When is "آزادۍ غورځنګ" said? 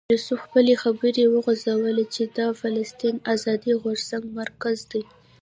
3.33-4.25